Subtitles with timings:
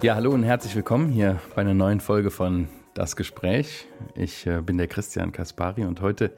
[0.00, 3.88] Ja, hallo und herzlich willkommen hier bei einer neuen Folge von Das Gespräch.
[4.14, 6.36] Ich äh, bin der Christian Kaspari und heute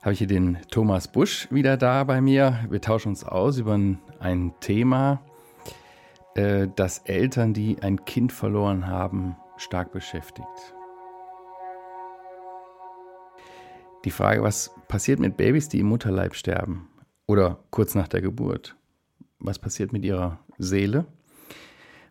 [0.00, 2.64] habe ich hier den Thomas Busch wieder da bei mir.
[2.70, 3.78] Wir tauschen uns aus über
[4.18, 5.20] ein, Thema,
[6.36, 10.74] äh, das Eltern, die ein Kind verloren haben, stark beschäftigt.
[14.06, 16.88] Die Frage, was passiert mit Babys, die im Mutterleib sterben
[17.26, 18.74] oder kurz nach der Geburt?
[19.38, 21.04] Was passiert mit ihrer Seele?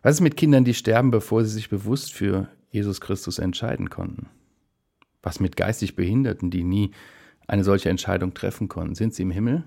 [0.04, 4.28] Was ist mit Kindern, die sterben, bevor sie sich bewusst für Jesus Christus entscheiden konnten?
[5.22, 6.90] Was mit geistig Behinderten, die nie
[7.46, 8.94] eine solche Entscheidung treffen konnten?
[8.94, 9.64] Sind sie im Himmel?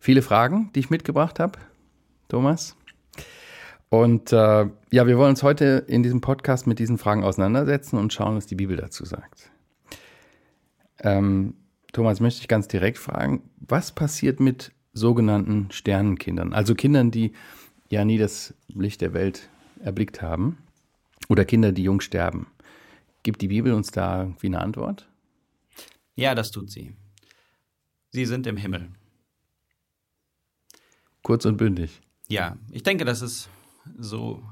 [0.00, 1.58] Viele Fragen, die ich mitgebracht habe,
[2.28, 2.76] Thomas.
[3.90, 8.14] Und äh, ja, wir wollen uns heute in diesem Podcast mit diesen Fragen auseinandersetzen und
[8.14, 9.50] schauen, was die Bibel dazu sagt.
[11.00, 11.52] Ähm,
[11.92, 17.32] Thomas, möchte ich ganz direkt fragen, was passiert mit sogenannten Sternenkindern, also Kindern, die
[17.90, 19.48] ja nie das Licht der Welt
[19.80, 20.58] erblickt haben
[21.28, 22.46] oder Kinder, die jung sterben.
[23.22, 25.08] Gibt die Bibel uns da irgendwie eine Antwort?
[26.14, 26.94] Ja, das tut sie.
[28.10, 28.88] Sie sind im Himmel.
[31.22, 32.00] Kurz und bündig.
[32.28, 33.48] Ja, ich denke, dass es
[33.98, 34.42] so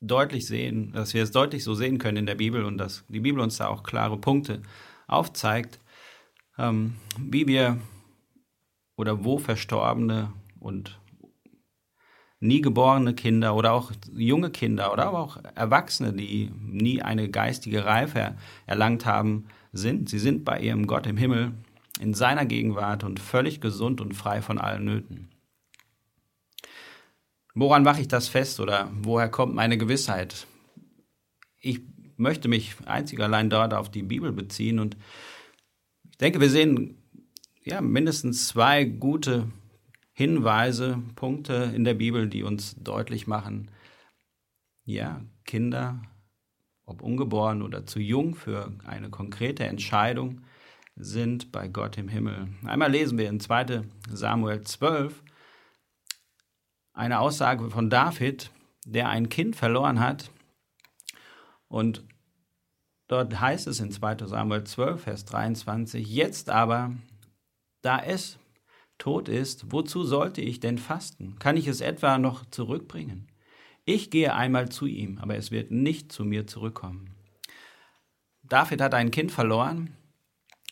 [0.00, 3.20] deutlich sehen, dass wir es deutlich so sehen können in der Bibel und dass die
[3.20, 4.62] Bibel uns da auch klare Punkte
[5.06, 5.80] aufzeigt,
[6.58, 7.80] ähm, wie wir
[8.96, 11.00] oder wo Verstorbene und
[12.40, 17.84] nie geborene Kinder oder auch junge Kinder oder aber auch Erwachsene, die nie eine geistige
[17.84, 18.36] Reife
[18.66, 20.08] erlangt haben, sind.
[20.08, 21.52] Sie sind bei ihrem Gott im Himmel
[22.00, 25.28] in seiner Gegenwart und völlig gesund und frei von allen Nöten.
[27.54, 30.46] Woran mache ich das fest oder woher kommt meine Gewissheit?
[31.60, 31.80] Ich
[32.16, 34.96] möchte mich einzig allein dort auf die Bibel beziehen und
[36.08, 37.02] ich denke, wir sehen
[37.64, 39.48] ja mindestens zwei gute
[40.18, 43.70] Hinweise, Punkte in der Bibel, die uns deutlich machen,
[44.84, 46.02] ja, Kinder,
[46.84, 50.40] ob ungeboren oder zu jung für eine konkrete Entscheidung,
[50.96, 52.48] sind bei Gott im Himmel.
[52.64, 55.22] Einmal lesen wir in 2 Samuel 12
[56.94, 58.50] eine Aussage von David,
[58.84, 60.32] der ein Kind verloren hat.
[61.68, 62.02] Und
[63.06, 66.92] dort heißt es in 2 Samuel 12, Vers 23, jetzt aber,
[67.82, 68.36] da es
[68.98, 71.38] tot ist, wozu sollte ich denn fasten?
[71.38, 73.28] Kann ich es etwa noch zurückbringen?
[73.84, 77.14] Ich gehe einmal zu ihm, aber es wird nicht zu mir zurückkommen.
[78.42, 79.96] David hat ein Kind verloren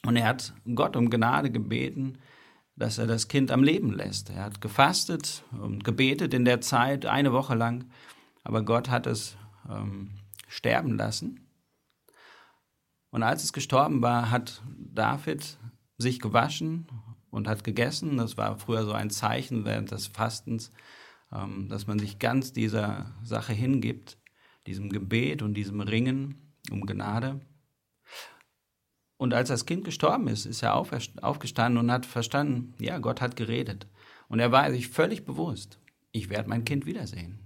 [0.05, 2.19] und er hat Gott um Gnade gebeten,
[2.77, 4.31] dass er das Kind am Leben lässt.
[4.31, 7.87] Er hat gefastet und gebetet in der Zeit eine Woche lang,
[8.45, 9.37] aber Gott hat es
[9.69, 10.11] ähm,
[10.47, 11.49] sterben lassen.
[13.11, 15.59] Und als es gestorben war, hat David
[15.97, 16.87] sich gewaschen
[17.37, 18.17] und hat gegessen.
[18.17, 20.73] Das war früher so ein Zeichen während des Fastens,
[21.31, 24.19] ähm, dass man sich ganz dieser Sache hingibt,
[24.67, 27.41] diesem Gebet und diesem Ringen um Gnade.
[29.19, 33.37] Und als das Kind gestorben ist, ist er aufgestanden und hat verstanden, ja, Gott hat
[33.37, 33.87] geredet.
[34.29, 35.79] Und er war sich völlig bewusst,
[36.13, 37.39] ich werde mein Kind wiedersehen.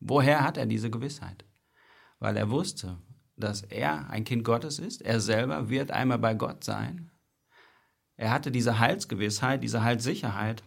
[0.00, 1.44] Woher hat er diese Gewissheit?
[2.18, 2.98] Weil er wusste,
[3.36, 7.10] dass er ein Kind Gottes ist, er selber wird einmal bei Gott sein
[8.20, 10.62] er hatte diese Heilsgewissheit, diese Heilssicherheit.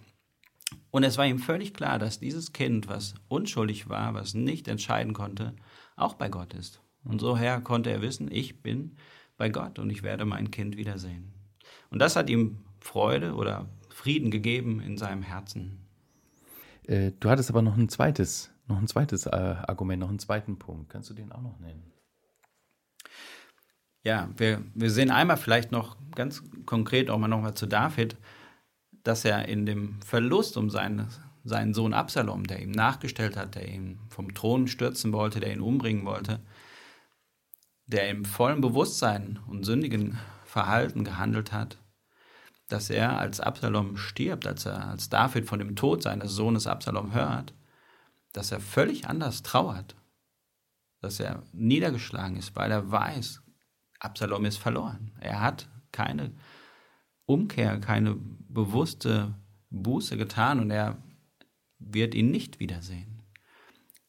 [0.90, 5.14] Und es war ihm völlig klar, dass dieses Kind, was unschuldig war, was nicht entscheiden
[5.14, 5.54] konnte,
[5.96, 6.82] auch bei Gott ist.
[7.04, 8.96] Und soher konnte er wissen, ich bin
[9.38, 11.32] bei Gott und ich werde mein Kind wiedersehen.
[11.92, 15.86] Und das hat ihm Freude oder Frieden gegeben in seinem Herzen.
[16.88, 20.58] Äh, du hattest aber noch ein zweites, noch ein zweites äh, Argument, noch einen zweiten
[20.58, 20.90] Punkt.
[20.90, 21.93] Kannst du den auch noch nennen?
[24.04, 28.18] Ja, wir, wir sehen einmal vielleicht noch ganz konkret auch mal nochmal zu David,
[29.04, 31.08] dass er in dem Verlust um seinen,
[31.44, 35.62] seinen Sohn Absalom, der ihm nachgestellt hat, der ihn vom Thron stürzen wollte, der ihn
[35.62, 36.42] umbringen wollte,
[37.86, 41.78] der im vollen Bewusstsein und sündigen Verhalten gehandelt hat,
[42.68, 47.14] dass er als Absalom stirbt, als er als David von dem Tod seines Sohnes Absalom
[47.14, 47.54] hört,
[48.34, 49.96] dass er völlig anders trauert,
[51.02, 53.43] dass er niedergeschlagen ist, weil er weiß,
[54.04, 55.12] Absalom ist verloren.
[55.20, 56.32] Er hat keine
[57.26, 58.16] Umkehr, keine
[58.50, 59.34] bewusste
[59.70, 60.98] Buße getan und er
[61.80, 63.22] wird ihn nicht wiedersehen.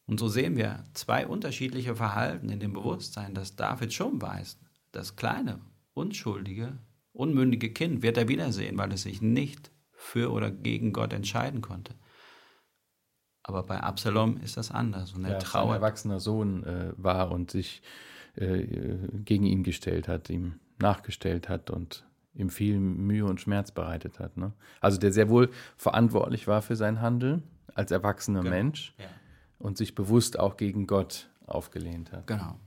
[0.05, 4.59] Und so sehen wir zwei unterschiedliche Verhalten in dem Bewusstsein, dass David schon weiß,
[4.91, 5.59] das kleine,
[5.93, 6.77] unschuldige,
[7.11, 11.95] unmündige Kind wird er wiedersehen, weil es sich nicht für oder gegen Gott entscheiden konnte.
[13.41, 15.77] Aber bei Absalom ist das anders und er ja, trauert.
[15.77, 17.81] Ein erwachsener Sohn äh, war und sich
[18.35, 24.19] äh, gegen ihn gestellt hat, ihm nachgestellt hat und ihm viel Mühe und Schmerz bereitet
[24.19, 24.37] hat.
[24.37, 24.53] Ne?
[24.81, 27.43] Also der sehr wohl verantwortlich war für sein Handeln
[27.73, 28.55] als erwachsener genau.
[28.55, 28.93] Mensch.
[28.97, 29.05] Ja.
[29.57, 32.27] und sich bewusst auch gegen Gott aufgelehnt hat.
[32.27, 32.59] Genau.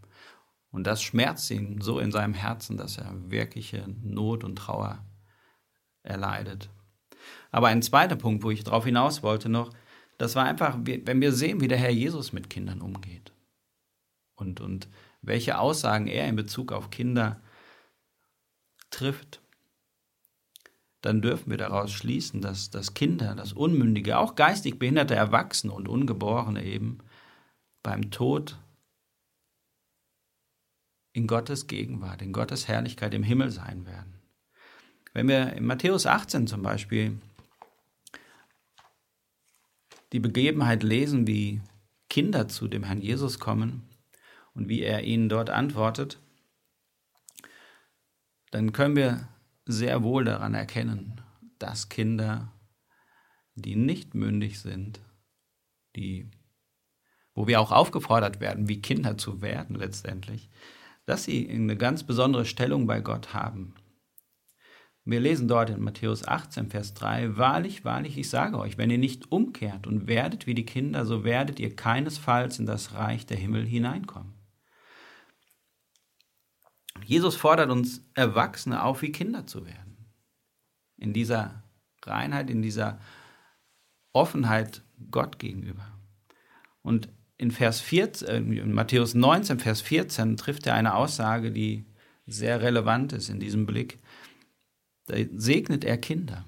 [0.70, 5.04] Und das schmerzt ihn so in seinem Herzen, dass er wirkliche Not und Trauer
[6.02, 6.70] erleidet.
[7.50, 9.70] Aber ein zweiter Punkt, wo ich darauf hinaus wollte noch,
[10.18, 13.32] das war einfach, wenn wir sehen, wie der Herr Jesus mit Kindern umgeht
[14.34, 14.88] und, und
[15.28, 17.40] welche Aussagen er in Bezug auf Kinder
[18.90, 19.40] trifft,
[21.02, 25.86] dann dürfen wir daraus schließen, dass, dass Kinder, dass Unmündige, auch geistig behinderte Erwachsene und
[25.86, 26.98] Ungeborene eben
[27.82, 28.58] beim Tod
[31.12, 34.14] in Gottes Gegenwart, in Gottes Herrlichkeit im Himmel sein werden.
[35.12, 37.18] Wenn wir in Matthäus 18 zum Beispiel
[40.12, 41.60] die Begebenheit lesen, wie
[42.08, 43.87] Kinder zu dem Herrn Jesus kommen
[44.58, 46.18] und wie er ihnen dort antwortet,
[48.50, 49.28] dann können wir
[49.66, 51.20] sehr wohl daran erkennen,
[51.58, 52.52] dass Kinder,
[53.54, 55.00] die nicht mündig sind,
[55.94, 56.30] die,
[57.34, 60.50] wo wir auch aufgefordert werden, wie Kinder zu werden letztendlich,
[61.06, 63.74] dass sie eine ganz besondere Stellung bei Gott haben.
[65.04, 68.98] Wir lesen dort in Matthäus 18, Vers 3, Wahrlich, wahrlich, ich sage euch, wenn ihr
[68.98, 73.38] nicht umkehrt und werdet wie die Kinder, so werdet ihr keinesfalls in das Reich der
[73.38, 74.37] Himmel hineinkommen.
[77.08, 79.96] Jesus fordert uns Erwachsene auf, wie Kinder zu werden.
[80.98, 81.62] In dieser
[82.02, 83.00] Reinheit, in dieser
[84.12, 85.90] Offenheit Gott gegenüber.
[86.82, 87.08] Und
[87.38, 91.86] in Vers 14, äh, in Matthäus 19, Vers 14 trifft er eine Aussage, die
[92.26, 94.00] sehr relevant ist in diesem Blick.
[95.06, 96.44] Da segnet er Kinder.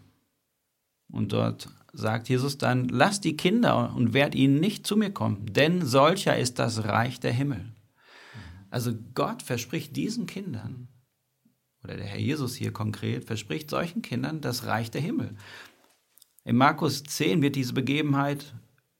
[1.10, 5.46] Und dort sagt Jesus dann, lasst die Kinder und werdet ihnen nicht zu mir kommen,
[5.46, 7.72] denn solcher ist das Reich der Himmel.
[8.70, 10.88] Also Gott verspricht diesen Kindern,
[11.82, 15.36] oder der Herr Jesus hier konkret, verspricht solchen Kindern das Reich der Himmel.
[16.44, 18.54] In Markus 10 wird diese Begebenheit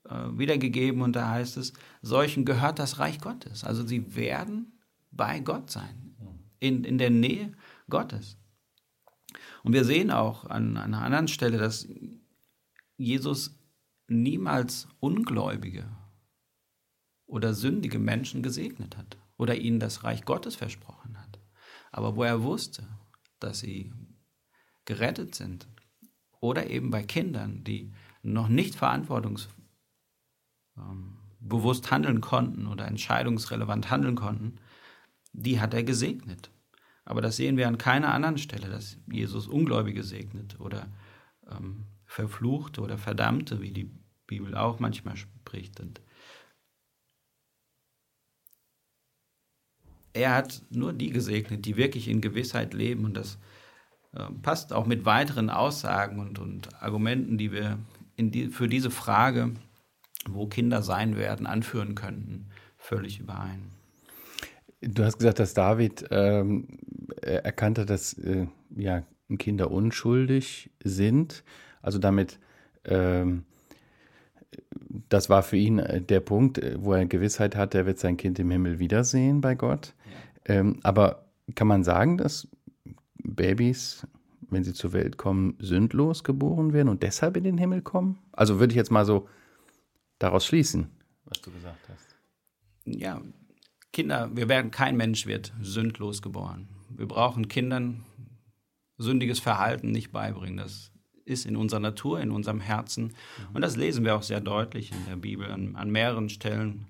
[0.09, 1.73] äh, wiedergegeben und da heißt es,
[2.03, 3.65] solchen gehört das Reich Gottes.
[3.65, 4.79] Also sie werden
[5.11, 6.17] bei Gott sein,
[6.59, 7.53] in, in der Nähe
[7.89, 8.37] Gottes.
[9.63, 11.87] Und wir sehen auch an, an einer anderen Stelle, dass
[12.97, 13.55] Jesus
[14.09, 15.89] niemals Ungläubige
[17.27, 21.41] oder sündige Menschen gesegnet hat oder ihnen das Reich Gottes versprochen hat.
[21.93, 22.87] Aber wo er wusste,
[23.39, 23.91] dass sie
[24.85, 25.67] gerettet sind
[26.41, 27.91] oder eben bei Kindern, die
[28.23, 29.57] noch nicht verantwortungsbewusst
[31.87, 34.57] ähm, handeln konnten oder entscheidungsrelevant handeln konnten,
[35.33, 36.51] die hat er gesegnet.
[37.07, 40.87] Aber das sehen wir an keiner anderen Stelle, dass Jesus Ungläubige segnet oder
[41.51, 43.91] ähm, Verfluchte oder Verdammte, wie die
[44.27, 45.81] Bibel auch manchmal spricht.
[45.81, 46.03] Und
[50.13, 53.05] er hat nur die gesegnet, die wirklich in Gewissheit leben.
[53.05, 53.39] Und das
[54.15, 57.79] äh, passt auch mit weiteren Aussagen und, und Argumenten, die wir
[58.19, 59.53] die, für diese Frage,
[60.29, 63.71] wo Kinder sein werden, anführen könnten, völlig überein.
[64.83, 66.69] Du hast gesagt, dass David ähm,
[67.23, 69.03] erkannte, dass äh, ja,
[69.39, 71.45] Kinder unschuldig sind.
[71.83, 72.39] Also damit,
[72.85, 73.45] ähm,
[75.09, 78.17] das war für ihn äh, der Punkt, äh, wo er Gewissheit hat, er wird sein
[78.17, 79.95] Kind im Himmel wiedersehen bei Gott.
[80.47, 80.55] Ja.
[80.55, 82.49] Ähm, aber kann man sagen, dass
[83.23, 84.07] Babys,
[84.49, 88.19] wenn sie zur Welt kommen, sündlos geboren werden und deshalb in den Himmel kommen?
[88.33, 89.29] Also würde ich jetzt mal so
[90.19, 90.91] daraus schließen,
[91.25, 92.17] was du gesagt hast.
[92.85, 93.21] Ja,
[93.93, 96.69] Kinder, wir werden, kein Mensch wird sündlos geboren.
[96.89, 98.05] Wir brauchen Kindern
[98.99, 100.59] sündiges Verhalten nicht beibringen.
[100.59, 100.90] Das
[101.31, 103.05] ist in unserer Natur, in unserem Herzen.
[103.05, 103.55] Mhm.
[103.55, 106.87] Und das lesen wir auch sehr deutlich in der Bibel an, an mehreren Stellen.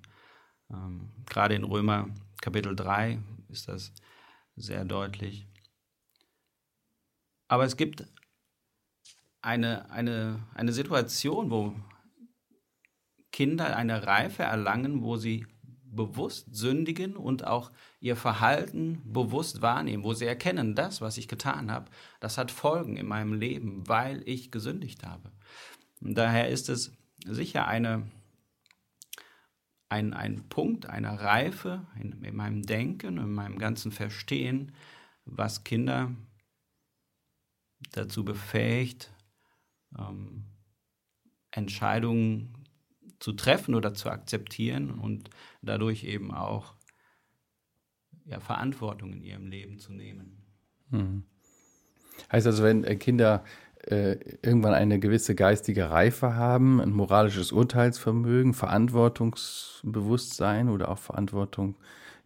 [0.71, 2.09] Ähm, gerade in Römer
[2.41, 3.19] Kapitel 3
[3.49, 3.93] ist das
[4.57, 5.47] sehr deutlich.
[7.49, 8.07] Aber es gibt
[9.43, 11.75] eine, eine, eine Situation, wo
[13.33, 15.47] Kinder eine Reife erlangen, wo sie
[15.95, 17.71] bewusst sündigen und auch
[18.01, 22.97] ihr Verhalten bewusst wahrnehmen, wo sie erkennen, das, was ich getan habe, das hat Folgen
[22.97, 25.33] in meinem Leben, weil ich gesündigt habe.
[26.01, 28.11] Und daher ist es sicher eine,
[29.89, 34.73] ein, ein Punkt einer Reife in, in meinem Denken, in meinem ganzen Verstehen,
[35.25, 36.15] was Kinder
[37.93, 39.13] dazu befähigt,
[39.99, 40.45] ähm,
[41.51, 42.60] Entscheidungen
[43.21, 45.31] zu treffen oder zu akzeptieren und
[45.63, 46.75] dadurch eben auch
[48.25, 50.43] ja, Verantwortung in ihrem Leben zu nehmen.
[50.91, 51.23] Hm.
[52.33, 53.45] Heißt also, wenn äh, Kinder
[53.87, 61.77] äh, irgendwann eine gewisse geistige Reife haben, ein moralisches Urteilsvermögen, Verantwortungsbewusstsein oder auch Verantwortung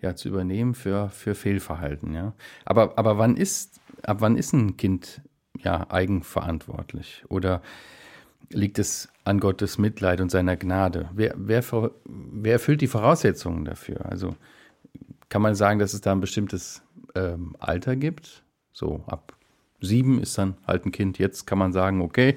[0.01, 2.15] ja, zu übernehmen für, für Fehlverhalten.
[2.15, 2.33] Ja?
[2.65, 5.23] Aber, aber wann ist, ab wann ist ein Kind
[5.59, 7.25] ja eigenverantwortlich?
[7.29, 7.63] Oder
[8.51, 11.09] liegt es an Gottes Mitleid und seiner Gnade?
[11.14, 11.64] Wer, wer,
[12.04, 14.07] wer erfüllt die Voraussetzungen dafür?
[14.07, 14.37] Also
[15.28, 16.83] kann man sagen, dass es da ein bestimmtes
[17.14, 18.45] ähm, Alter gibt?
[18.73, 19.35] So ab
[19.81, 21.19] sieben ist dann halt ein Kind.
[21.19, 22.37] Jetzt kann man sagen, okay,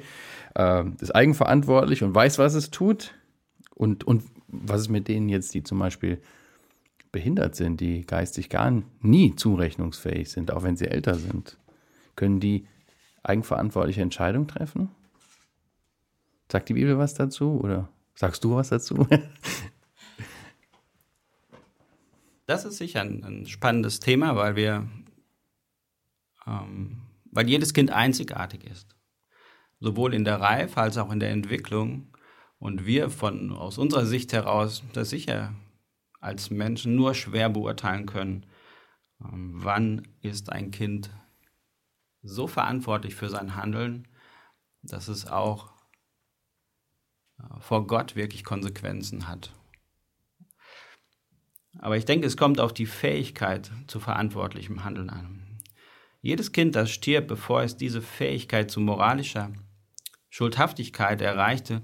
[0.55, 3.13] äh, ist eigenverantwortlich und weiß, was es tut.
[3.75, 6.21] Und, und was ist mit denen jetzt, die zum Beispiel
[7.11, 11.57] behindert sind, die geistig gar nie zurechnungsfähig sind, auch wenn sie älter sind?
[12.15, 12.67] Können die
[13.23, 14.89] eigenverantwortliche Entscheidungen treffen?
[16.51, 19.05] Sagt die Bibel was dazu oder sagst du was dazu?
[22.45, 24.87] das ist sicher ein, ein, spannendes Thema, weil wir,
[26.45, 27.01] ähm,
[27.31, 28.95] weil jedes Kind einzigartig ist,
[29.79, 32.13] sowohl in der Reife als auch in der Entwicklung.
[32.59, 35.53] Und wir von aus unserer Sicht heraus das sicher
[36.19, 38.47] als Menschen nur schwer beurteilen können,
[39.21, 41.11] ähm, wann ist ein Kind
[42.23, 44.07] so verantwortlich für sein Handeln,
[44.81, 45.76] dass es auch
[47.59, 49.53] vor Gott wirklich Konsequenzen hat.
[51.79, 55.59] Aber ich denke, es kommt auf die Fähigkeit zu verantwortlichem Handeln an.
[56.21, 59.51] Jedes Kind, das stirbt, bevor es diese Fähigkeit zu moralischer
[60.29, 61.83] Schuldhaftigkeit erreichte,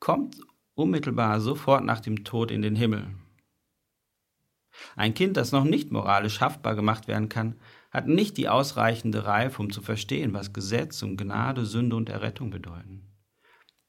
[0.00, 0.36] kommt
[0.74, 3.06] unmittelbar sofort nach dem Tod in den Himmel.
[4.96, 7.56] Ein Kind, das noch nicht moralisch haftbar gemacht werden kann,
[7.90, 12.50] hat nicht die ausreichende Reife, um zu verstehen, was Gesetz und Gnade, Sünde und Errettung
[12.50, 13.07] bedeuten.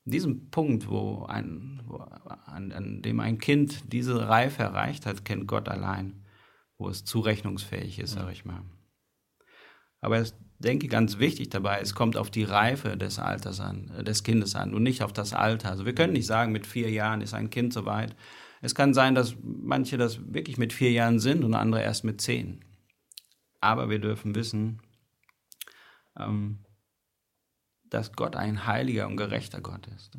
[0.10, 5.48] Diesem Punkt, wo ein, wo, an, an dem ein Kind diese Reife erreicht hat, kennt
[5.48, 6.24] Gott allein,
[6.78, 8.64] wo es zurechnungsfähig ist, sage ich mal.
[10.02, 14.04] Aber ich denke, ganz wichtig dabei, es kommt auf die Reife des Alters an, äh,
[14.04, 15.70] des Kindes an und nicht auf das Alter.
[15.70, 18.16] Also wir können nicht sagen, mit vier Jahren ist ein Kind soweit.
[18.62, 22.20] Es kann sein, dass manche das wirklich mit vier Jahren sind und andere erst mit
[22.22, 22.64] zehn.
[23.62, 24.82] Aber wir dürfen wissen,
[26.18, 26.60] ähm,
[27.90, 30.18] dass Gott ein heiliger und gerechter Gott ist.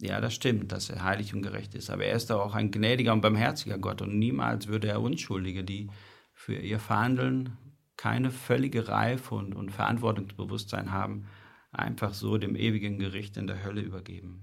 [0.00, 1.90] Ja, das stimmt, dass er heilig und gerecht ist.
[1.90, 4.02] Aber er ist auch ein gnädiger und barmherziger Gott.
[4.02, 5.90] Und niemals würde er Unschuldige, die
[6.32, 7.56] für ihr Verhandeln
[7.96, 11.26] keine völlige Reife und, und Verantwortungsbewusstsein haben,
[11.70, 14.42] einfach so dem ewigen Gericht in der Hölle übergeben.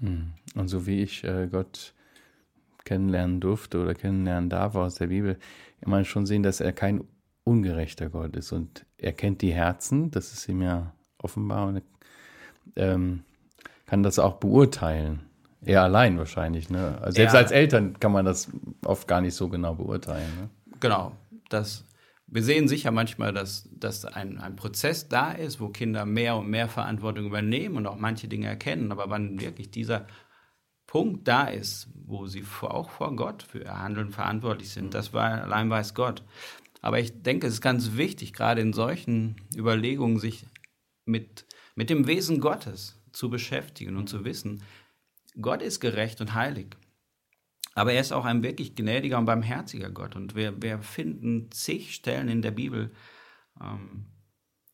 [0.00, 0.32] Hm.
[0.56, 1.94] Und so wie ich äh, Gott
[2.84, 5.38] kennenlernen durfte oder kennenlernen darf aus der Bibel,
[5.80, 7.04] immer schon sehen, dass er kein
[7.44, 11.82] ungerechter Gott ist und er kennt die Herzen, das ist ihm ja offenbar und
[12.76, 13.24] ähm,
[13.86, 15.20] kann das auch beurteilen.
[15.64, 16.98] Er allein wahrscheinlich, ne?
[17.00, 17.40] Also selbst ja.
[17.40, 18.50] als Eltern kann man das
[18.84, 20.28] oft gar nicht so genau beurteilen.
[20.40, 20.50] Ne?
[20.80, 21.12] Genau.
[21.48, 21.84] Das,
[22.26, 26.48] wir sehen sicher manchmal, dass, dass ein, ein Prozess da ist, wo Kinder mehr und
[26.48, 28.90] mehr Verantwortung übernehmen und auch manche Dinge erkennen.
[28.90, 30.06] Aber wann wirklich dieser
[30.86, 35.42] Punkt da ist, wo sie auch vor Gott für ihr Handeln verantwortlich sind, das war
[35.42, 36.24] allein weiß Gott.
[36.82, 40.44] Aber ich denke, es ist ganz wichtig, gerade in solchen Überlegungen, sich
[41.04, 44.62] mit, mit dem Wesen Gottes zu beschäftigen und zu wissen,
[45.40, 46.76] Gott ist gerecht und heilig.
[47.74, 50.16] Aber er ist auch ein wirklich gnädiger und barmherziger Gott.
[50.16, 52.92] Und wir, wir finden zig Stellen in der Bibel,
[53.60, 54.06] ähm,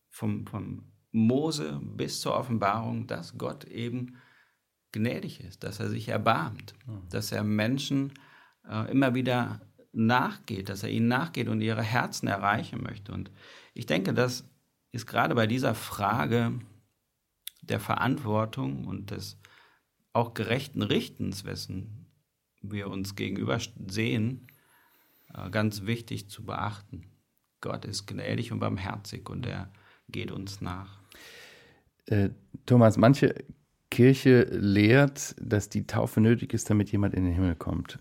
[0.09, 4.17] vom, vom Mose bis zur Offenbarung, dass Gott eben
[4.91, 7.07] gnädig ist, dass er sich erbarmt, mhm.
[7.09, 8.13] dass er Menschen
[8.67, 13.11] äh, immer wieder nachgeht, dass er ihnen nachgeht und ihre Herzen erreichen möchte.
[13.11, 13.31] Und
[13.73, 14.45] ich denke, das
[14.91, 16.59] ist gerade bei dieser Frage
[17.61, 19.37] der Verantwortung und des
[20.13, 22.07] auch gerechten Richtens, wessen
[22.61, 24.47] wir uns gegenüber sehen,
[25.33, 27.05] äh, ganz wichtig zu beachten.
[27.61, 29.71] Gott ist gnädig und barmherzig und er
[30.09, 30.99] geht uns nach.
[32.05, 32.29] Äh,
[32.65, 33.35] Thomas, manche
[33.91, 37.99] Kirche lehrt, dass die Taufe nötig ist, damit jemand in den Himmel kommt.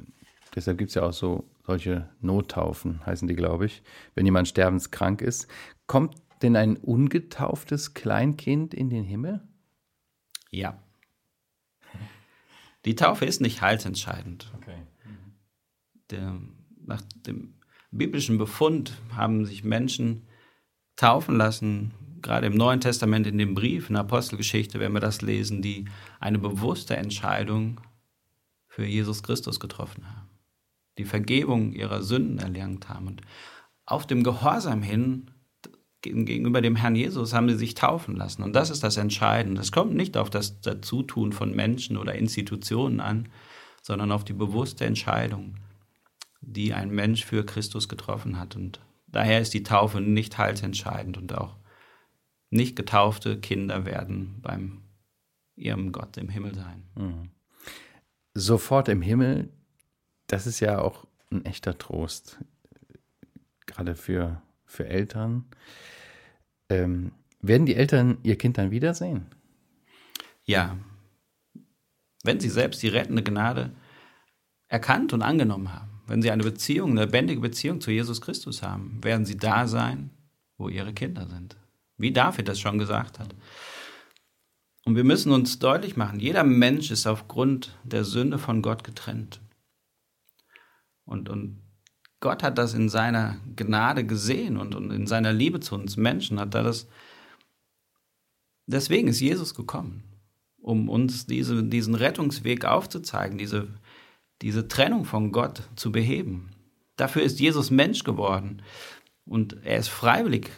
[0.54, 3.82] Deshalb gibt es ja auch so solche Nottaufen, heißen die, glaube ich,
[4.14, 5.48] wenn jemand sterbenskrank ist.
[5.86, 9.46] Kommt denn ein ungetauftes Kleinkind in den Himmel?
[10.50, 10.82] Ja.
[12.86, 14.50] Die Taufe ist nicht heilsentscheidend.
[14.56, 14.78] Okay.
[16.10, 16.40] Der,
[16.86, 17.52] nach dem
[17.90, 20.26] biblischen Befund haben sich Menschen
[20.96, 25.20] taufen lassen, gerade im Neuen Testament in dem Brief, in der Apostelgeschichte, wenn wir das
[25.20, 25.84] lesen, die
[26.18, 27.78] eine bewusste Entscheidung
[28.68, 30.27] für Jesus Christus getroffen haben,
[30.98, 33.06] die Vergebung ihrer Sünden erlernt haben.
[33.06, 33.22] Und
[33.86, 35.30] auf dem Gehorsam hin
[36.02, 38.42] gegenüber dem Herrn Jesus haben sie sich taufen lassen.
[38.42, 39.60] Und das ist das Entscheidende.
[39.60, 43.28] Es kommt nicht auf das Dazutun von Menschen oder Institutionen an,
[43.82, 45.56] sondern auf die bewusste Entscheidung,
[46.40, 48.54] die ein Mensch für Christus getroffen hat.
[48.54, 51.56] Und daher ist die Taufe nicht heilsentscheidend und auch
[52.50, 54.82] nicht getaufte Kinder werden beim
[55.56, 56.84] ihrem Gott im Himmel sein.
[56.94, 57.30] Mhm.
[58.34, 59.52] Sofort im Himmel,
[60.28, 62.38] das ist ja auch ein echter Trost,
[63.66, 65.44] gerade für, für Eltern.
[66.68, 69.26] Ähm, werden die Eltern ihr Kind dann wiedersehen?
[70.48, 70.78] ja,
[72.24, 73.70] wenn sie selbst die rettende Gnade
[74.66, 78.98] erkannt und angenommen haben, wenn sie eine Beziehung, eine lebendige Beziehung zu Jesus Christus haben,
[79.04, 80.10] werden sie da sein,
[80.56, 81.56] wo ihre Kinder sind.
[81.98, 83.34] Wie David das schon gesagt hat.
[84.86, 89.40] Und wir müssen uns deutlich machen, jeder Mensch ist aufgrund der Sünde von Gott getrennt.
[91.08, 91.62] Und, und
[92.20, 96.38] Gott hat das in seiner Gnade gesehen und, und in seiner Liebe zu uns Menschen
[96.38, 96.86] hat er das.
[98.66, 100.02] Deswegen ist Jesus gekommen,
[100.60, 103.68] um uns diese, diesen Rettungsweg aufzuzeigen, diese,
[104.42, 106.50] diese Trennung von Gott zu beheben.
[106.96, 108.60] Dafür ist Jesus Mensch geworden
[109.24, 110.50] und er ist freiwillig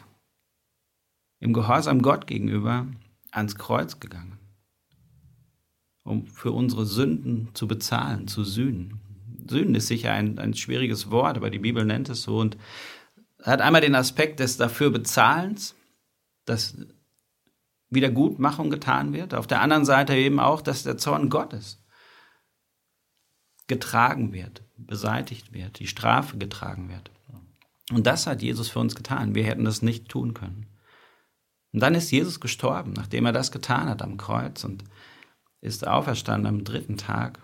[1.39, 2.89] im Gehorsam Gott gegenüber
[3.31, 4.39] ans Kreuz gegangen,
[6.03, 9.00] um für unsere Sünden zu bezahlen, zu sühnen.
[9.51, 12.57] Sühnen ist sicher ein, ein schwieriges Wort, aber die Bibel nennt es so und
[13.43, 15.75] hat einmal den Aspekt des dafür Bezahlens,
[16.47, 16.77] dass
[17.91, 21.83] Wiedergutmachung getan wird, auf der anderen Seite eben auch, dass der Zorn Gottes
[23.67, 27.11] getragen wird, beseitigt wird, die Strafe getragen wird.
[27.93, 29.35] Und das hat Jesus für uns getan.
[29.35, 30.67] Wir hätten das nicht tun können.
[31.73, 34.85] Und dann ist Jesus gestorben, nachdem er das getan hat am Kreuz und
[35.61, 37.41] ist auferstanden am dritten Tag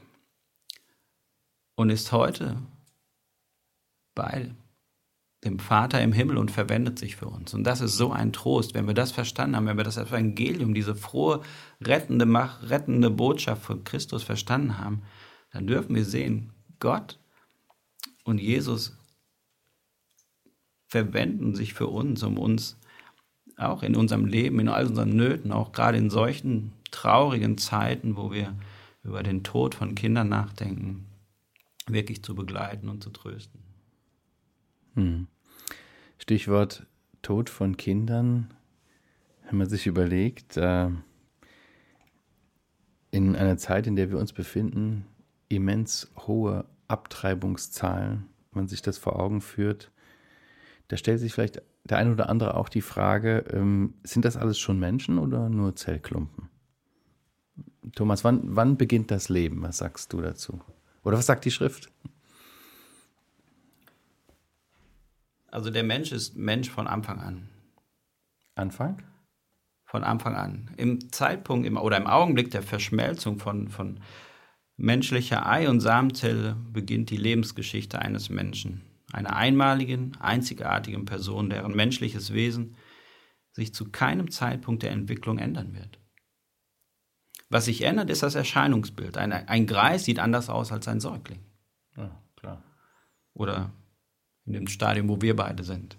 [1.76, 2.56] und ist heute
[4.14, 4.50] bei
[5.44, 7.54] dem Vater im Himmel und verwendet sich für uns.
[7.54, 10.74] Und das ist so ein Trost, wenn wir das verstanden haben, wenn wir das Evangelium,
[10.74, 11.42] diese frohe,
[11.80, 12.26] rettende,
[12.62, 15.02] rettende Botschaft von Christus verstanden haben,
[15.52, 17.18] dann dürfen wir sehen, Gott
[18.24, 18.96] und Jesus
[20.88, 22.78] verwenden sich für uns, um uns
[23.56, 28.32] auch in unserem Leben, in all unseren Nöten, auch gerade in solchen traurigen Zeiten, wo
[28.32, 28.54] wir
[29.02, 31.05] über den Tod von Kindern nachdenken,
[31.88, 33.60] wirklich zu begleiten und zu trösten.
[34.94, 35.28] Hm.
[36.18, 36.86] Stichwort
[37.22, 38.54] Tod von Kindern,
[39.48, 40.90] wenn man sich überlegt, äh,
[43.10, 45.06] in einer Zeit, in der wir uns befinden,
[45.48, 49.90] immens hohe Abtreibungszahlen, wenn man sich das vor Augen führt,
[50.88, 54.58] da stellt sich vielleicht der eine oder andere auch die Frage, ähm, sind das alles
[54.58, 56.48] schon Menschen oder nur Zellklumpen?
[57.94, 59.62] Thomas, wann, wann beginnt das Leben?
[59.62, 60.60] Was sagst du dazu?
[61.06, 61.88] Oder was sagt die Schrift?
[65.46, 67.48] Also der Mensch ist Mensch von Anfang an.
[68.56, 69.00] Anfang?
[69.84, 70.74] Von Anfang an.
[70.76, 74.00] Im Zeitpunkt im, oder im Augenblick der Verschmelzung von, von
[74.76, 78.82] menschlicher Ei- und Samenzelle beginnt die Lebensgeschichte eines Menschen.
[79.12, 82.74] Einer einmaligen, einzigartigen Person, deren menschliches Wesen
[83.52, 86.00] sich zu keinem Zeitpunkt der Entwicklung ändern wird.
[87.48, 89.16] Was sich ändert, ist das Erscheinungsbild.
[89.16, 91.40] Ein, ein Greis sieht anders aus als ein Säugling.
[91.96, 92.62] Ja, klar.
[93.34, 93.70] Oder
[94.44, 95.96] in dem Stadium, wo wir beide sind.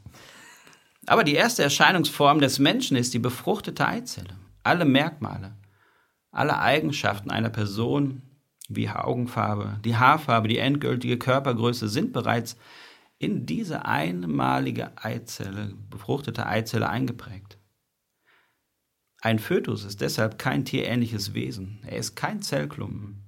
[1.05, 4.35] Aber die erste Erscheinungsform des Menschen ist die befruchtete Eizelle.
[4.63, 5.55] Alle Merkmale,
[6.31, 8.23] alle Eigenschaften einer Person,
[8.67, 12.57] wie Augenfarbe, die Haarfarbe, die endgültige Körpergröße, sind bereits
[13.17, 17.56] in diese einmalige Eizelle, befruchtete Eizelle eingeprägt.
[19.21, 21.79] Ein Fötus ist deshalb kein tierähnliches Wesen.
[21.85, 23.23] Er ist kein Zellklumpen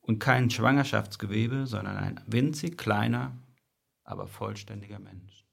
[0.00, 3.36] und kein Schwangerschaftsgewebe, sondern ein winzig kleiner,
[4.04, 5.44] aber vollständiger Mensch.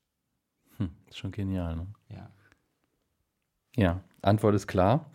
[0.78, 1.88] Hm, ist schon genial, ne?
[2.10, 2.32] Ja.
[3.76, 5.12] Ja, Antwort ist klar.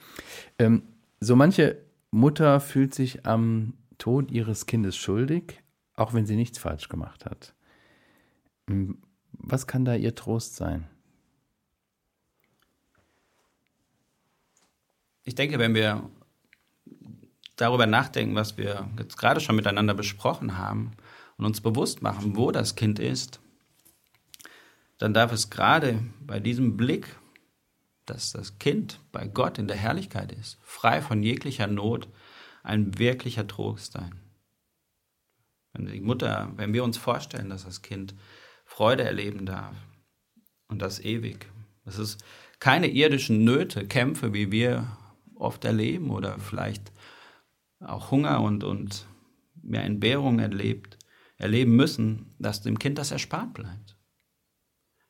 [0.58, 0.82] Ähm,
[1.18, 1.82] so manche
[2.12, 5.62] Mutter fühlt sich am Tod ihres Kindes schuldig,
[5.94, 7.54] auch wenn sie nichts falsch gemacht hat.
[8.68, 10.88] Hm, was kann da ihr Trost sein?
[15.24, 16.10] Ich denke, wenn wir
[17.56, 20.92] darüber nachdenken, was wir jetzt gerade schon miteinander besprochen haben
[21.36, 23.40] und uns bewusst machen, wo das Kind ist,
[24.98, 27.16] dann darf es gerade bei diesem Blick,
[28.06, 32.08] dass das Kind bei Gott in der Herrlichkeit ist, frei von jeglicher Not,
[32.62, 34.20] ein wirklicher Trost sein.
[35.72, 38.14] Wenn die Mutter, wenn wir uns vorstellen, dass das Kind
[38.64, 39.74] Freude erleben darf
[40.68, 41.46] und das ewig,
[41.84, 42.18] dass es
[42.58, 44.96] keine irdischen Nöte, Kämpfe, wie wir
[45.42, 46.92] oft erleben oder vielleicht
[47.80, 49.06] auch Hunger und, und
[49.62, 50.98] mehr Entbehrung erlebt,
[51.36, 53.96] erleben müssen, dass dem Kind das erspart bleibt.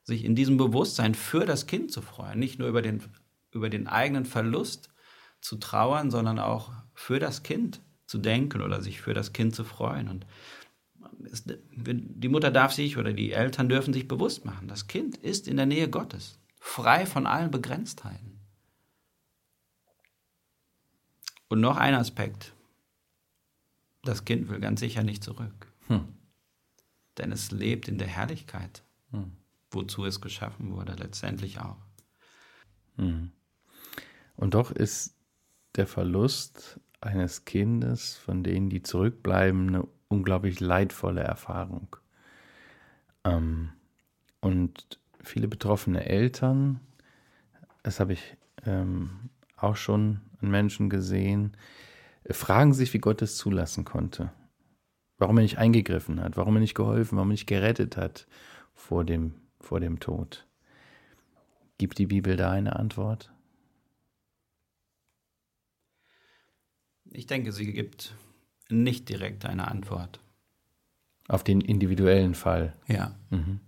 [0.05, 3.03] Sich in diesem Bewusstsein für das Kind zu freuen, nicht nur über den,
[3.53, 4.91] über den eigenen Verlust
[5.41, 9.65] zu trauern, sondern auch für das Kind zu denken oder sich für das Kind zu
[9.65, 10.09] freuen.
[10.09, 10.27] Und
[11.31, 15.49] es, die Mutter darf sich oder die Eltern dürfen sich bewusst machen, das Kind ist
[15.49, 18.32] in der Nähe Gottes, frei von allen Begrenztheiten.
[21.53, 22.55] Und noch ein Aspekt.
[24.05, 25.71] Das Kind will ganz sicher nicht zurück.
[25.89, 26.09] Hm.
[27.19, 29.33] Denn es lebt in der Herrlichkeit, hm.
[29.71, 31.77] wozu es geschaffen wurde, letztendlich auch.
[32.97, 33.33] Hm.
[34.35, 35.15] Und doch ist
[35.75, 41.95] der Verlust eines Kindes, von denen die zurückbleiben, eine unglaublich leidvolle Erfahrung.
[43.25, 43.73] Ähm,
[44.41, 46.81] und viele betroffene Eltern,
[47.83, 51.57] das habe ich ähm, auch schon an Menschen gesehen,
[52.31, 54.33] fragen sich, wie Gott es zulassen konnte.
[55.19, 58.27] Warum er nicht eingegriffen hat, warum er nicht geholfen, warum er nicht gerettet hat
[58.75, 60.47] vor dem, vor dem Tod.
[61.79, 63.33] Gibt die Bibel da eine Antwort?
[67.05, 68.15] Ich denke, sie gibt
[68.69, 70.21] nicht direkt eine Antwort.
[71.29, 72.75] Auf den individuellen Fall.
[72.89, 73.15] Ja.
[73.31, 73.61] Mhm.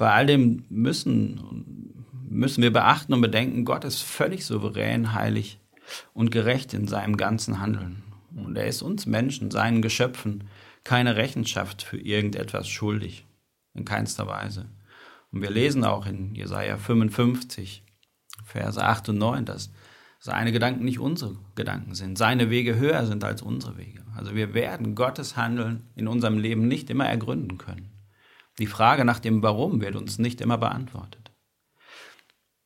[0.00, 5.60] Bei all dem müssen, müssen wir beachten und bedenken, Gott ist völlig souverän, heilig
[6.14, 8.02] und gerecht in seinem ganzen Handeln.
[8.34, 10.44] Und er ist uns Menschen, seinen Geschöpfen,
[10.84, 13.26] keine Rechenschaft für irgendetwas schuldig.
[13.74, 14.70] In keinster Weise.
[15.32, 17.84] Und wir lesen auch in Jesaja 55,
[18.42, 19.70] Verse 8 und 9, dass
[20.18, 24.02] seine Gedanken nicht unsere Gedanken sind, seine Wege höher sind als unsere Wege.
[24.16, 27.99] Also wir werden Gottes Handeln in unserem Leben nicht immer ergründen können.
[28.58, 31.30] Die Frage nach dem Warum wird uns nicht immer beantwortet.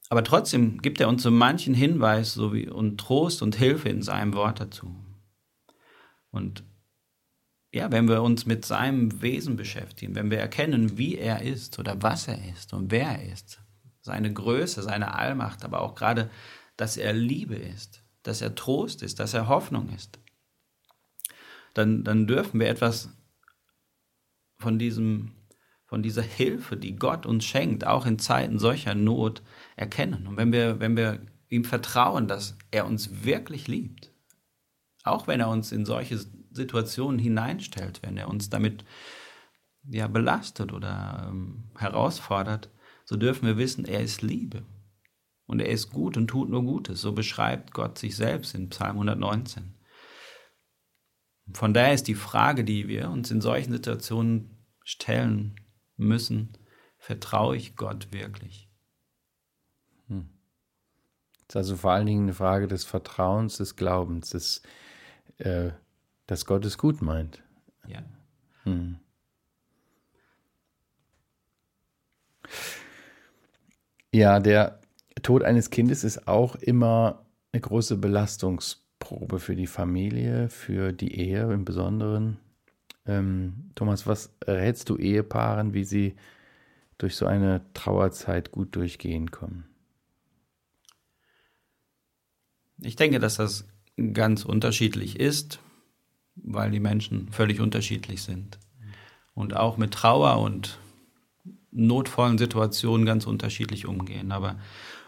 [0.09, 4.35] Aber trotzdem gibt er uns so manchen Hinweis sowie und Trost und Hilfe in seinem
[4.35, 4.95] Wort dazu.
[6.31, 6.65] Und
[7.73, 12.01] ja, wenn wir uns mit seinem Wesen beschäftigen, wenn wir erkennen, wie er ist oder
[12.03, 13.61] was er ist und wer er ist,
[14.01, 16.31] seine Größe, seine Allmacht, aber auch gerade
[16.77, 20.19] dass er Liebe ist, dass er Trost ist, dass er Hoffnung ist,
[21.75, 23.11] dann, dann dürfen wir etwas
[24.59, 25.33] von, diesem,
[25.95, 29.45] von dieser Hilfe, die Gott uns schenkt, auch in Zeiten solcher Not
[29.77, 30.27] erkennen.
[30.27, 34.11] Und wenn wir, wenn wir ihm vertrauen, dass er uns wirklich liebt,
[35.05, 36.19] auch wenn er uns in solche
[36.51, 38.85] Situationen hineinstellt, wenn er uns damit
[39.89, 42.71] ja, belastet oder ähm, herausfordert,
[43.05, 44.65] so dürfen wir wissen, er ist Liebe.
[45.47, 47.03] Und er ist gut und tut nur Gutes.
[47.03, 49.77] So beschreibt Gott sich selbst in Psalm 119.
[51.53, 55.55] Von daher ist die Frage, die wir uns in solchen Situationen stellen
[55.97, 56.53] müssen,
[56.99, 58.69] vertraue ich Gott wirklich?
[60.09, 60.29] Hm.
[61.47, 64.63] Das ist also vor allen Dingen eine Frage des Vertrauens, des Glaubens, des,
[65.39, 65.71] äh,
[66.27, 67.43] dass Gott es gut meint.
[67.87, 68.03] Ja.
[68.65, 68.99] Hm.
[74.13, 74.81] Ja, der
[75.23, 81.53] Tod eines Kindes ist auch immer eine große Belastungsprobe für die Familie, für die Ehe
[81.53, 82.39] im Besonderen.
[83.07, 86.17] Ähm, Thomas, was rätst du Ehepaaren, wie sie
[86.99, 89.65] durch so eine Trauerzeit gut durchgehen können?
[92.81, 93.67] Ich denke, dass das
[94.13, 95.61] ganz unterschiedlich ist,
[96.37, 98.59] weil die Menschen völlig unterschiedlich sind.
[99.35, 100.79] Und auch mit Trauer und
[101.71, 104.33] notvollen Situationen ganz unterschiedlich umgehen.
[104.33, 104.59] Aber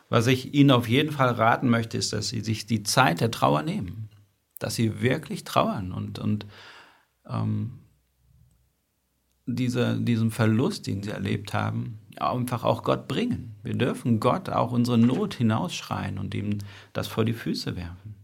[0.09, 3.31] was ich Ihnen auf jeden Fall raten möchte, ist, dass Sie sich die Zeit der
[3.31, 4.09] Trauer nehmen.
[4.59, 6.47] Dass Sie wirklich trauern und, und
[7.29, 7.79] ähm,
[9.47, 13.55] diese, diesen Verlust, den Sie erlebt haben, einfach auch Gott bringen.
[13.63, 16.59] Wir dürfen Gott auch unsere Not hinausschreien und ihm
[16.93, 18.15] das vor die Füße werfen.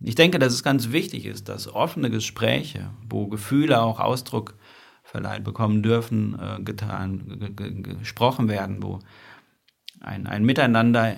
[0.00, 4.54] Ich denke, dass es ganz wichtig ist, dass offene Gespräche, wo Gefühle auch Ausdruck
[5.02, 7.54] verleiht bekommen dürfen, äh, getan,
[8.00, 9.00] gesprochen werden, wo
[10.00, 11.16] ein, ein Miteinander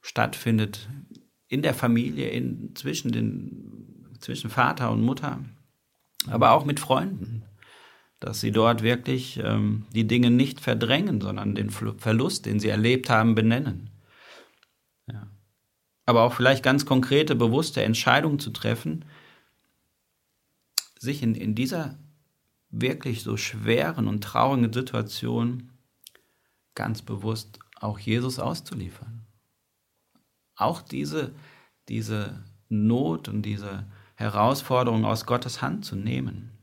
[0.00, 0.88] stattfindet
[1.48, 5.40] in der Familie, in, zwischen, den, zwischen Vater und Mutter,
[6.28, 7.42] aber auch mit Freunden.
[8.24, 13.10] Dass sie dort wirklich ähm, die Dinge nicht verdrängen, sondern den Verlust, den sie erlebt
[13.10, 13.90] haben, benennen.
[15.06, 15.26] Ja.
[16.06, 19.04] Aber auch vielleicht ganz konkrete, bewusste Entscheidungen zu treffen,
[20.98, 21.98] sich in, in dieser
[22.70, 25.70] wirklich so schweren und traurigen Situation
[26.74, 29.26] ganz bewusst auch Jesus auszuliefern.
[30.56, 31.34] Auch diese,
[31.90, 33.84] diese Not und diese
[34.14, 36.53] Herausforderung aus Gottes Hand zu nehmen.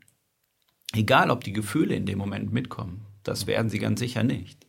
[0.93, 4.67] Egal, ob die Gefühle in dem Moment mitkommen, das werden sie ganz sicher nicht.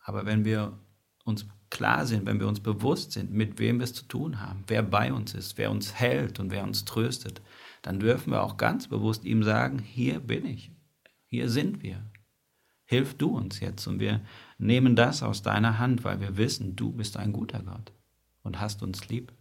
[0.00, 0.78] Aber wenn wir
[1.24, 4.64] uns klar sind, wenn wir uns bewusst sind, mit wem wir es zu tun haben,
[4.68, 7.42] wer bei uns ist, wer uns hält und wer uns tröstet,
[7.82, 10.70] dann dürfen wir auch ganz bewusst ihm sagen, hier bin ich,
[11.26, 12.10] hier sind wir.
[12.86, 14.20] Hilf du uns jetzt und wir
[14.58, 17.92] nehmen das aus deiner Hand, weil wir wissen, du bist ein guter Gott
[18.42, 19.32] und hast uns lieb.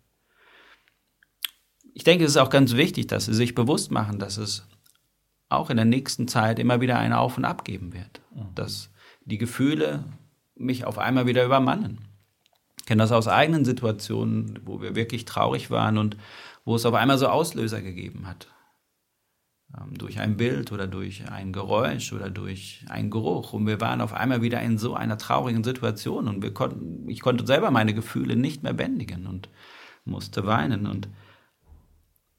[1.94, 4.66] Ich denke, es ist auch ganz wichtig, dass sie sich bewusst machen, dass es
[5.56, 8.22] auch in der nächsten Zeit immer wieder ein Auf und Ab geben wird.
[8.34, 8.56] Mhm.
[8.56, 8.90] Dass
[9.26, 10.04] die Gefühle
[10.56, 12.00] mich auf einmal wieder übermannen.
[12.80, 16.18] Ich kenne das aus eigenen Situationen, wo wir wirklich traurig waren und
[16.66, 18.48] wo es auf einmal so Auslöser gegeben hat.
[19.78, 23.54] ähm, durch ein Bild oder durch ein Geräusch oder durch einen Geruch.
[23.54, 27.22] Und wir waren auf einmal wieder in so einer traurigen Situation und wir konnten, ich
[27.22, 29.50] konnte selber meine Gefühle nicht mehr bändigen und
[30.06, 30.86] musste weinen.
[30.88, 31.08] Und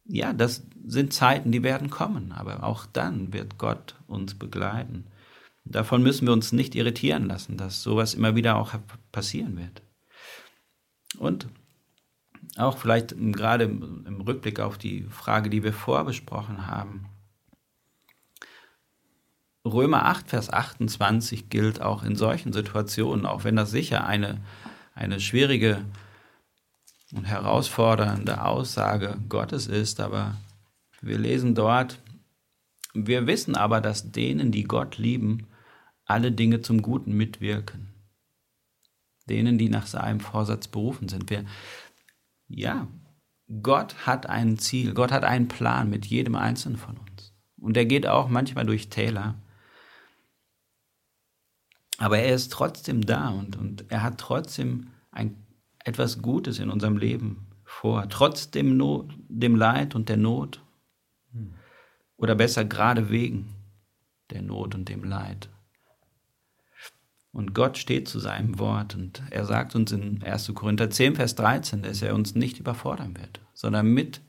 [0.06, 5.06] ja, das sind Zeiten, die werden kommen, aber auch dann wird Gott uns begleiten.
[5.64, 8.74] Davon müssen wir uns nicht irritieren lassen, dass sowas immer wieder auch
[9.12, 9.82] passieren wird.
[11.18, 11.48] Und
[12.56, 17.06] auch vielleicht gerade im Rückblick auf die Frage, die wir vorbesprochen haben.
[19.64, 24.42] Römer 8, Vers 28 gilt auch in solchen Situationen, auch wenn das sicher eine,
[24.94, 25.82] eine schwierige
[27.14, 30.36] und herausfordernde Aussage Gottes ist, aber
[31.00, 32.00] wir lesen dort,
[32.94, 35.46] wir wissen aber, dass denen, die Gott lieben,
[36.04, 37.92] alle Dinge zum Guten mitwirken.
[39.28, 41.30] Denen, die nach seinem Vorsatz berufen sind.
[41.30, 41.44] Wir,
[42.46, 42.86] ja,
[43.62, 47.32] Gott hat ein Ziel, Gott hat einen Plan mit jedem Einzelnen von uns.
[47.58, 49.34] Und er geht auch manchmal durch Täler.
[51.98, 55.43] Aber er ist trotzdem da und, und er hat trotzdem ein,
[55.84, 60.62] etwas Gutes in unserem Leben vor, trotz dem, Not, dem Leid und der Not.
[62.16, 63.54] Oder besser gerade wegen
[64.30, 65.48] der Not und dem Leid.
[67.32, 70.52] Und Gott steht zu seinem Wort und er sagt uns in 1.
[70.54, 74.20] Korinther 10, Vers 13, dass er uns nicht überfordern wird, sondern mit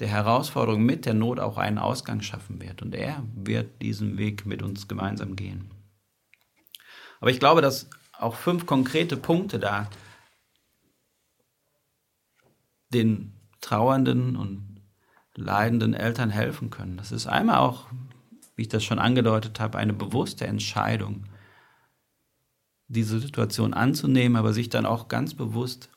[0.00, 2.82] der Herausforderung, mit der Not auch einen Ausgang schaffen wird.
[2.82, 5.70] Und er wird diesen Weg mit uns gemeinsam gehen.
[7.20, 7.88] Aber ich glaube, dass
[8.18, 9.88] auch fünf konkrete Punkte da
[12.92, 14.80] den trauernden und
[15.34, 16.96] leidenden Eltern helfen können.
[16.96, 17.86] Das ist einmal auch,
[18.56, 21.24] wie ich das schon angedeutet habe, eine bewusste Entscheidung,
[22.88, 25.88] diese Situation anzunehmen, aber sich dann auch ganz bewusst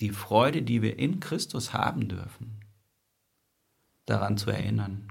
[0.00, 2.60] die Freude, die wir in Christus haben dürfen,
[4.06, 5.08] daran zu erinnern.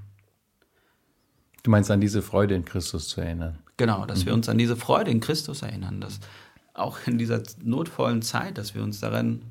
[1.63, 3.59] Du meinst an diese Freude in Christus zu erinnern?
[3.77, 4.25] Genau, dass mhm.
[4.25, 6.19] wir uns an diese Freude in Christus erinnern, dass
[6.73, 9.41] auch in dieser notvollen Zeit, dass wir uns daran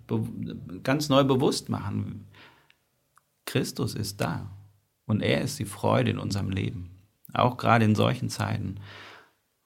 [0.82, 2.26] ganz neu bewusst machen,
[3.44, 4.50] Christus ist da
[5.06, 6.90] und er ist die Freude in unserem Leben,
[7.34, 8.76] auch gerade in solchen Zeiten.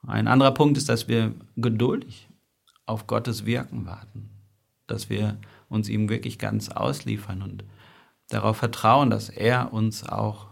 [0.06, 2.28] Ein anderer Punkt ist, dass wir geduldig
[2.86, 4.30] auf Gottes Wirken warten,
[4.86, 5.38] dass wir
[5.68, 7.64] uns ihm wirklich ganz ausliefern und
[8.28, 10.48] darauf vertrauen, dass er uns auch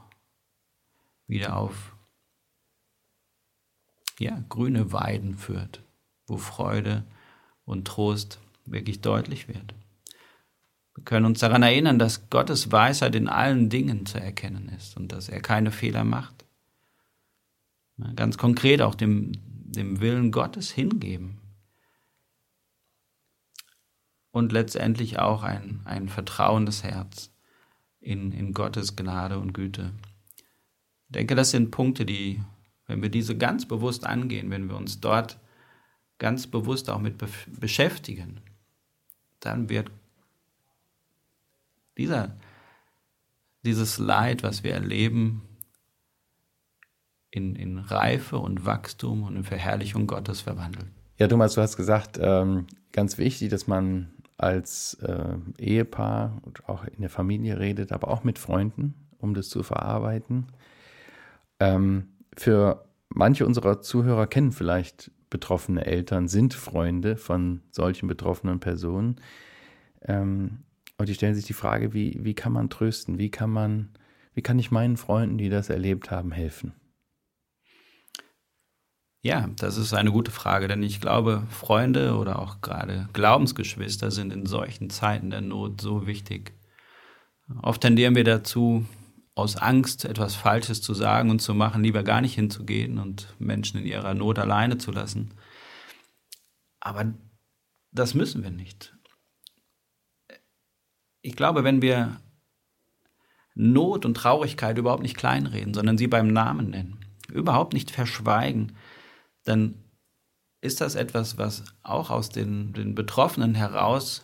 [1.26, 1.96] wieder auf
[4.18, 5.82] ja, grüne Weiden führt,
[6.26, 7.04] wo Freude
[7.64, 9.74] und Trost wirklich deutlich wird.
[10.94, 15.10] Wir können uns daran erinnern, dass Gottes Weisheit in allen Dingen zu erkennen ist und
[15.12, 16.42] dass er keine Fehler macht
[18.16, 21.38] ganz konkret auch dem, dem Willen Gottes hingeben.
[24.30, 27.30] Und letztendlich auch ein, ein vertrauendes Herz
[28.00, 29.92] in, in Gottes Gnade und Güte.
[30.38, 32.40] Ich denke, das sind Punkte, die,
[32.86, 35.38] wenn wir diese ganz bewusst angehen, wenn wir uns dort
[36.22, 37.16] ganz bewusst auch mit
[37.58, 38.40] beschäftigen,
[39.40, 39.90] dann wird
[41.98, 42.36] dieser,
[43.64, 45.42] dieses Leid, was wir erleben,
[47.32, 50.92] in, in Reife und Wachstum und in Verherrlichung Gottes verwandeln.
[51.18, 56.84] Ja, Thomas, du hast gesagt, ähm, ganz wichtig, dass man als äh, Ehepaar und auch
[56.84, 60.46] in der Familie redet, aber auch mit Freunden, um das zu verarbeiten.
[61.58, 69.20] Ähm, für manche unserer Zuhörer kennen vielleicht betroffene Eltern, sind Freunde von solchen betroffenen Personen.
[70.02, 70.64] Ähm,
[70.98, 73.18] und die stellen sich die Frage, wie, wie kann man trösten?
[73.18, 73.88] Wie kann man,
[74.34, 76.74] wie kann ich meinen Freunden, die das erlebt haben, helfen?
[79.24, 84.32] Ja, das ist eine gute Frage, denn ich glaube, Freunde oder auch gerade Glaubensgeschwister sind
[84.32, 86.52] in solchen Zeiten der Not so wichtig.
[87.62, 88.84] Oft tendieren wir dazu,
[89.34, 93.80] aus Angst etwas Falsches zu sagen und zu machen, lieber gar nicht hinzugehen und Menschen
[93.80, 95.34] in ihrer Not alleine zu lassen.
[96.80, 97.14] Aber
[97.92, 98.94] das müssen wir nicht.
[101.22, 102.20] Ich glaube, wenn wir
[103.54, 108.76] Not und Traurigkeit überhaupt nicht kleinreden, sondern sie beim Namen nennen, überhaupt nicht verschweigen,
[109.44, 109.74] dann
[110.60, 114.22] ist das etwas, was auch aus den, den Betroffenen heraus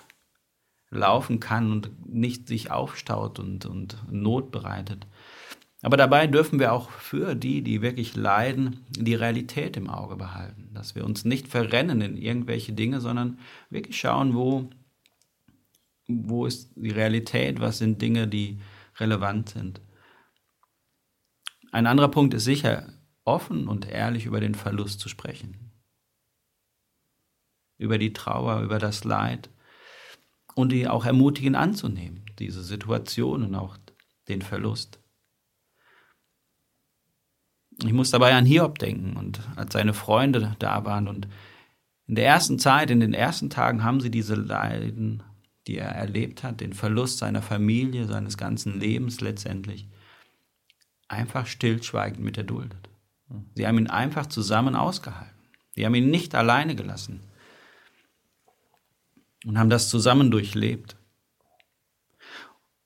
[0.90, 5.06] laufen kann und nicht sich aufstaut und, und Not bereitet.
[5.82, 10.70] Aber dabei dürfen wir auch für die, die wirklich leiden, die Realität im Auge behalten.
[10.74, 13.38] Dass wir uns nicht verrennen in irgendwelche Dinge, sondern
[13.70, 14.68] wirklich schauen, wo,
[16.08, 18.60] wo ist die Realität, was sind Dinge, die
[18.96, 19.80] relevant sind.
[21.70, 22.88] Ein anderer Punkt ist sicher,
[23.24, 25.70] offen und ehrlich über den Verlust zu sprechen.
[27.76, 29.50] Über die Trauer, über das Leid
[30.58, 33.76] und die auch ermutigen anzunehmen, diese Situation und auch
[34.28, 34.98] den Verlust.
[37.84, 41.06] Ich muss dabei an Hiob denken und als seine Freunde da waren.
[41.06, 41.28] Und
[42.08, 45.22] in der ersten Zeit, in den ersten Tagen haben sie diese Leiden,
[45.68, 49.86] die er erlebt hat, den Verlust seiner Familie, seines ganzen Lebens letztendlich,
[51.06, 52.88] einfach stillschweigend mit erduldet.
[53.54, 55.38] Sie haben ihn einfach zusammen ausgehalten.
[55.76, 57.20] Sie haben ihn nicht alleine gelassen
[59.44, 60.96] und haben das zusammen durchlebt.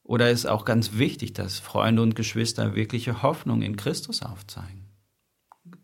[0.02, 4.88] Oder ist auch ganz wichtig, dass Freunde und Geschwister wirkliche Hoffnung in Christus aufzeigen.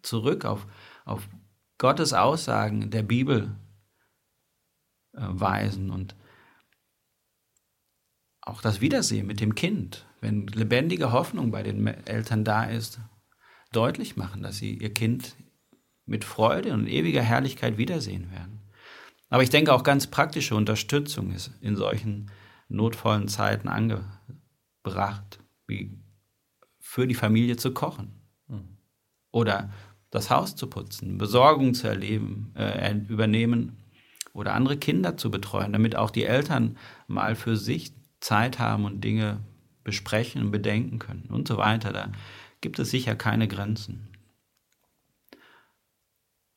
[0.02, 0.66] Zurück auf,
[1.04, 1.28] auf
[1.78, 3.56] Gottes Aussagen der Bibel
[5.12, 6.16] äh, weisen und
[8.40, 12.98] auch das Wiedersehen mit dem Kind, wenn lebendige Hoffnung bei den Eltern da ist,
[13.72, 15.36] deutlich machen, dass sie ihr Kind
[16.06, 18.57] mit Freude und ewiger Herrlichkeit wiedersehen werden.
[19.28, 22.30] Aber ich denke auch ganz praktische Unterstützung ist in solchen
[22.68, 25.98] notvollen Zeiten angebracht, wie
[26.80, 28.78] für die Familie zu kochen mhm.
[29.30, 29.70] oder
[30.10, 33.76] das Haus zu putzen, Besorgung zu erleben, äh, übernehmen
[34.32, 39.02] oder andere Kinder zu betreuen, damit auch die Eltern mal für sich Zeit haben und
[39.02, 39.40] Dinge
[39.84, 41.92] besprechen und bedenken können und so weiter.
[41.92, 42.10] Da
[42.60, 44.08] gibt es sicher keine Grenzen.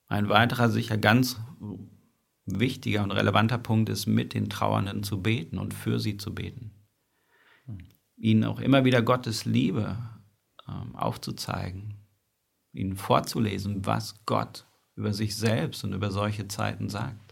[0.07, 1.39] Ein weiterer sicher ganz
[2.45, 6.71] wichtiger und relevanter Punkt ist, mit den Trauernden zu beten und für sie zu beten.
[8.17, 9.97] Ihnen auch immer wieder Gottes Liebe
[10.67, 12.07] ähm, aufzuzeigen,
[12.73, 17.31] ihnen vorzulesen, was Gott über sich selbst und über solche Zeiten sagt.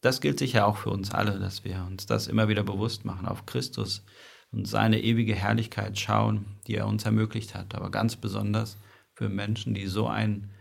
[0.00, 3.26] Das gilt sicher auch für uns alle, dass wir uns das immer wieder bewusst machen,
[3.26, 4.04] auf Christus
[4.52, 8.76] und seine ewige Herrlichkeit schauen, die er uns ermöglicht hat, aber ganz besonders
[9.18, 10.52] für Menschen, die so einen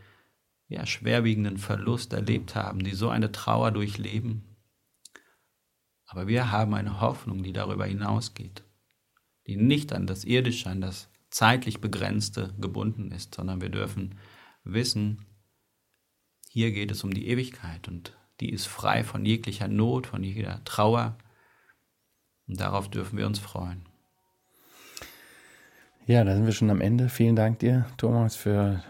[0.68, 4.56] ja, schwerwiegenden Verlust erlebt haben, die so eine Trauer durchleben.
[6.08, 8.64] Aber wir haben eine Hoffnung, die darüber hinausgeht,
[9.46, 14.18] die nicht an das Irdische, an das zeitlich Begrenzte gebunden ist, sondern wir dürfen
[14.64, 15.28] wissen,
[16.50, 20.64] hier geht es um die Ewigkeit und die ist frei von jeglicher Not, von jeder
[20.64, 21.16] Trauer.
[22.48, 23.87] Und darauf dürfen wir uns freuen.
[26.08, 27.10] Ja, da sind wir schon am Ende.
[27.10, 28.82] Vielen Dank dir, Thomas, für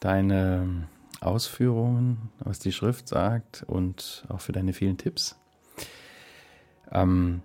[0.00, 0.86] deine
[1.18, 5.38] Ausführungen, was die Schrift sagt und auch für deine vielen Tipps.
[6.92, 7.40] Ähm,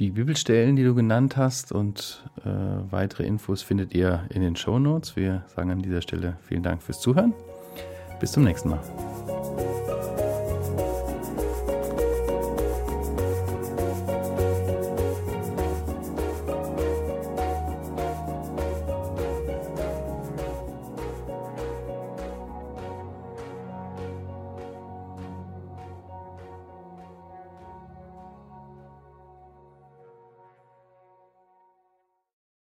[0.00, 2.48] die Bibelstellen, die du genannt hast und äh,
[2.90, 5.14] weitere Infos findet ihr in den Show Notes.
[5.14, 7.32] Wir sagen an dieser Stelle vielen Dank fürs Zuhören.
[8.18, 8.80] Bis zum nächsten Mal.